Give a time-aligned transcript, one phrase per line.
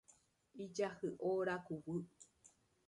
[0.63, 1.95] Ijahyʼo rakuvy.